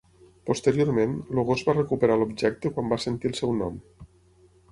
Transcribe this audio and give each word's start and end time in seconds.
Posteriorment, 0.49 1.11
el 1.33 1.41
gos 1.49 1.63
va 1.67 1.75
recuperar 1.77 2.17
l"objecte 2.19 2.73
quan 2.77 2.89
va 2.95 2.99
sentir 3.05 3.31
el 3.33 3.39
seu 3.41 3.57
nom. 3.61 3.77